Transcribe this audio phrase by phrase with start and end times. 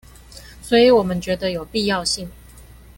[0.63, 2.27] 所以我們覺得有必要性